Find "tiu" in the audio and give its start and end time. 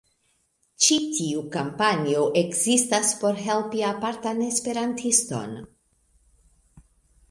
1.17-1.43